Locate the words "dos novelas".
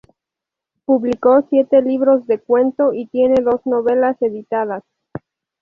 3.43-4.19